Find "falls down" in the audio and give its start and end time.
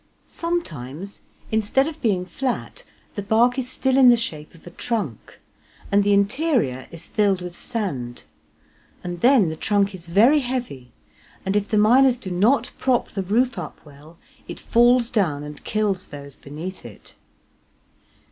14.59-15.43